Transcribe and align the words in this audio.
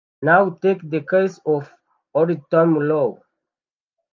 now 0.23 0.49
take 0.63 0.81
the 0.89 0.99
case 1.13 1.39
of 1.45 1.71
old 2.15 2.39
tome 2.49 2.73
low; 2.89 3.21